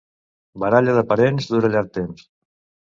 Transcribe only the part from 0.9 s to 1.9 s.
de parents dura